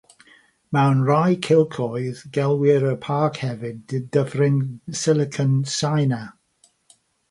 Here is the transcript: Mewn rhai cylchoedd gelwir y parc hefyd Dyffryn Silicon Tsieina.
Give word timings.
Mewn 0.77 1.03
rhai 1.09 1.35
cylchoedd 1.47 2.23
gelwir 2.39 2.87
y 2.93 2.95
parc 3.05 3.39
hefyd 3.45 3.97
Dyffryn 4.17 4.61
Silicon 5.05 5.57
Tsieina. 5.73 6.27